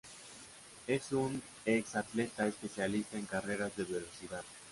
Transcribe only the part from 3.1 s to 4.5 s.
en carreras de velocidad.